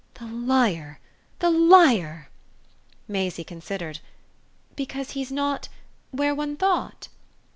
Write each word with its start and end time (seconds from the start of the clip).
"The 0.15 0.25
liar 0.25 0.99
the 1.37 1.51
liar!" 1.51 2.31
Maisie 3.07 3.43
considered. 3.43 3.99
"Because 4.75 5.11
he's 5.11 5.31
not 5.31 5.69
where 6.09 6.33
one 6.33 6.57
thought?" 6.57 7.07